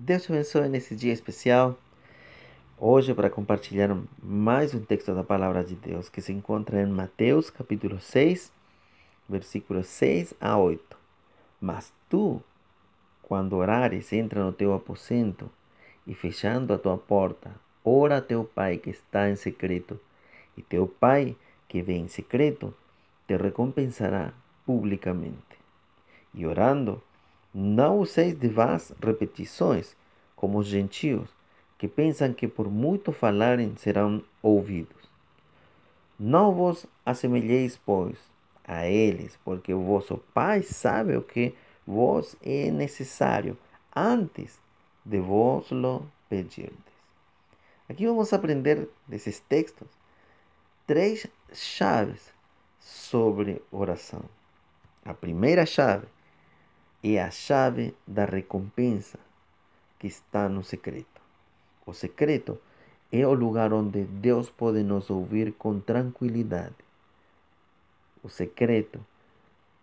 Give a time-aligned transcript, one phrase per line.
[0.00, 1.76] Deus te abençoe nesse dia especial.
[2.78, 7.50] Hoje, para compartilhar mais um texto da palavra de Deus que se encontra em Mateus,
[7.50, 8.52] capítulo 6,
[9.28, 10.96] versículos 6 a 8.
[11.60, 12.40] Mas tu,
[13.24, 15.50] quando orares, entra no teu aposento
[16.06, 17.50] e fechando a tua porta,
[17.84, 19.98] ora a teu pai que está em secreto,
[20.56, 21.36] e teu pai
[21.66, 22.72] que vem em secreto
[23.26, 24.32] te recompensará
[24.64, 25.58] publicamente.
[26.32, 27.02] E orando,
[27.52, 29.96] não useis de vãs repetições,
[30.36, 31.28] como os gentios,
[31.76, 35.08] que pensam que por muito falarem serão ouvidos.
[36.18, 38.18] Não vos assemelheis, pois,
[38.66, 41.54] a eles, porque o vosso Pai sabe o que
[41.86, 43.56] vos é necessário
[43.94, 44.60] antes
[45.04, 46.76] de vos lo pedirdes.
[47.88, 49.88] Aqui vamos aprender desses textos
[50.86, 52.32] três chaves
[52.78, 54.24] sobre oração.
[55.04, 56.06] A primeira chave
[57.02, 59.18] é a chave da recompensa
[59.98, 61.20] que está no secreto.
[61.86, 62.58] O secreto
[63.12, 66.74] é o lugar onde Deus pode nos ouvir com tranquilidade.
[68.22, 69.00] O secreto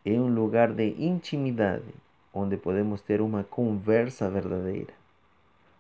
[0.06, 1.94] é um lugar de intimidade
[2.34, 4.94] onde podemos ter uma conversa verdadeira.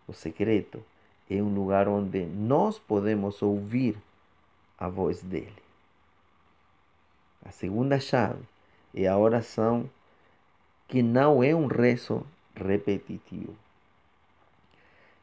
[0.08, 0.84] O secreto
[1.30, 3.98] é um lugar onde nós podemos ouvir
[4.78, 5.64] a voz dele.
[7.44, 8.42] A segunda chave
[8.94, 9.90] é a oração
[10.88, 13.56] que não é um rezo repetitivo.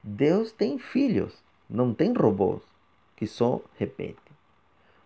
[0.02, 2.62] Deus tem filhos, não tem robôs
[3.16, 4.16] que só repetem.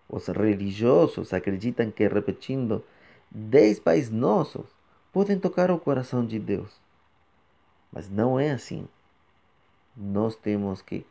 [0.08, 2.82] Os religiosos acreditam que repetindo
[3.30, 4.66] dez pais nossos
[5.12, 6.80] podem tocar o coração de Deus.
[7.92, 8.88] Mas não é assim.
[9.96, 11.04] Nós temos que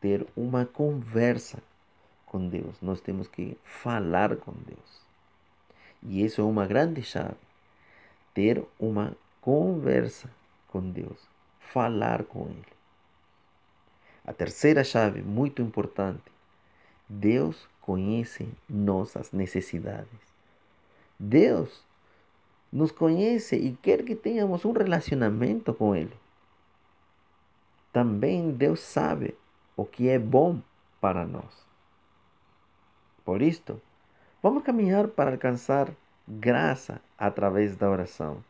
[0.00, 1.62] ter uma conversa
[2.26, 2.74] com Deus.
[2.80, 5.00] Nós temos que falar com Deus.
[6.02, 7.49] E isso é uma grande chave
[8.34, 10.30] ter uma conversa
[10.68, 11.28] com Deus,
[11.58, 12.72] falar com Ele.
[14.24, 16.30] A terceira chave, muito importante,
[17.08, 20.20] Deus conhece nossas necessidades.
[21.18, 21.84] Deus
[22.72, 26.16] nos conhece e quer que tenhamos um relacionamento com Ele.
[27.92, 29.34] Também Deus sabe
[29.76, 30.60] o que é bom
[31.00, 31.66] para nós.
[33.24, 33.80] Por isto,
[34.42, 35.90] vamos caminhar para alcançar
[36.38, 38.44] graça através da oração,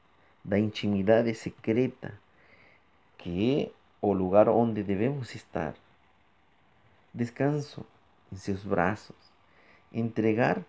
[0.44, 2.12] da intimidade secreta,
[3.16, 3.70] que é
[4.02, 5.74] o lugar onde devemos estar.
[7.14, 7.86] Descanso
[8.30, 9.16] em seus braços,
[9.90, 10.62] entregar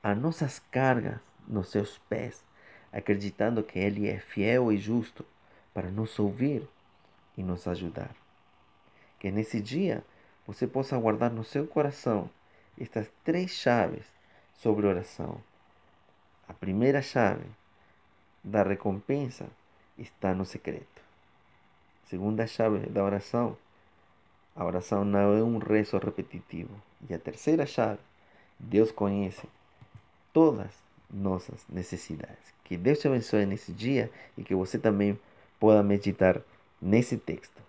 [0.00, 2.44] as nossas cargas nos seus pés,
[2.92, 5.26] acreditando que Ele é fiel e justo
[5.72, 6.68] para nos ouvir
[7.36, 8.14] e nos ajudar.
[9.18, 10.04] Que nesse dia
[10.46, 12.30] você possa guardar no seu coração
[12.78, 14.06] estas três chaves
[14.52, 15.40] sobre oração
[16.48, 17.44] a primeira chave
[18.42, 19.46] da recompensa
[19.96, 21.02] está no secreto.
[22.06, 23.56] Segunda chave da oração,
[24.54, 26.70] a oração não é um rezo repetitivo.
[27.08, 28.00] E a terceira chave,
[28.58, 29.48] Deus conhece
[30.32, 30.70] todas
[31.10, 32.52] nossas necessidades.
[32.64, 35.18] Que Deus te abençoe nesse dia e que você também
[35.58, 36.40] possa meditar
[36.80, 37.63] nesse texto.